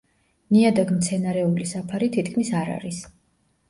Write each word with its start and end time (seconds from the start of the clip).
ნიადაგ-მცენარეული 0.55 1.69
საფარი 1.75 2.11
თითქმის 2.19 2.55
არ 2.65 2.77
არის. 2.81 3.09